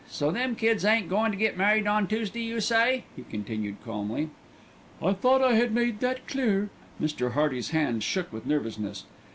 So 0.09 0.31
them 0.31 0.55
kids 0.55 0.83
ain't 0.83 1.09
goin' 1.11 1.29
to 1.29 1.37
get 1.37 1.57
married 1.59 1.85
on 1.85 2.07
Toosday, 2.07 2.41
you 2.41 2.59
say," 2.59 3.03
he 3.15 3.21
continued 3.21 3.75
calmly. 3.85 4.31
"I 4.99 5.13
thought 5.13 5.43
I 5.43 5.53
had 5.53 5.75
made 5.75 5.99
that 5.99 6.27
clear." 6.27 6.71
Mr. 6.99 7.33
Hearty's 7.33 7.69
hands 7.69 8.03
shook 8.03 8.33
with 8.33 8.47
nervousness. 8.47 9.05